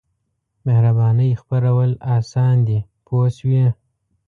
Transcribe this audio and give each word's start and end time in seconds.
مهربانۍ 0.65 1.31
خپرول 1.41 1.91
اسان 2.15 2.55
دي 2.67 2.79
پوه 3.05 3.27
شوې!. 3.37 3.65